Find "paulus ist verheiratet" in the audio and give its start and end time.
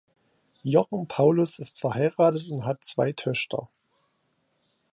1.07-2.49